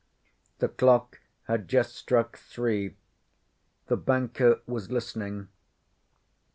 [0.57, 2.95] The clock had just struck three.
[3.85, 5.49] The banker was listening.